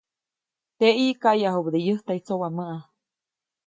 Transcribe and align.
Teʼyi, 0.77 1.07
kaʼyajubäde 1.21 1.79
yäjtaʼy 1.87 2.19
tsowamäʼa. 2.25 2.77